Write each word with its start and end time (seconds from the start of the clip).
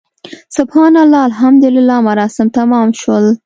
سبحان 0.57 0.93
الله، 1.03 1.21
الحمدلله 1.31 1.95
مراسم 2.07 2.47
تمام 2.57 2.87
شول. 3.01 3.25